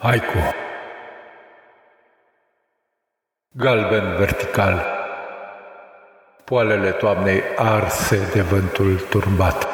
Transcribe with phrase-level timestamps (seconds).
[0.00, 0.38] Haiku.
[3.56, 4.82] Galben vertical.
[6.44, 9.73] Poalele toamnei arse de vântul turbat.